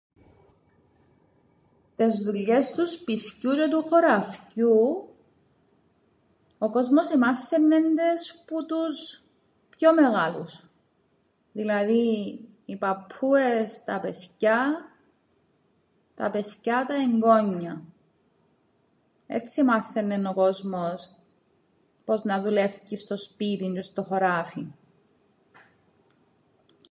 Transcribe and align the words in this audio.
Τες 1.95 2.15
δουλειές 2.23 2.71
του 2.71 2.87
σπιθκιού 2.87 3.51
τžαι 3.53 3.67
του 3.69 3.81
χωραφκιού, 3.89 4.79
ο 6.57 6.69
κόσμος 6.75 7.09
εμάθαιννεν 7.09 7.95
τες 7.95 8.43
που 8.47 8.65
τους 8.65 9.23
πιο 9.69 9.93
μεγάλους, 9.93 10.69
δηλαδή 11.51 12.05
οι 12.65 12.75
παππούες 12.77 13.83
τα 13.83 13.99
παιθκιά, 13.99 14.91
τα 16.15 16.29
παιθκιά 16.29 16.85
τα 16.85 16.93
εγγόνια. 16.93 17.83
Έτσι 19.27 19.61
εμάθαιννεν 19.61 20.25
ο 20.25 20.33
κόσμος 20.33 21.15
πώς 22.05 22.23
να 22.23 22.41
δουλεύκει 22.41 22.95
στο 22.95 23.17
σπίτιν 23.17 23.73
τžαι 23.75 23.79
στο 23.83 24.03
χωράφιν. 24.03 24.67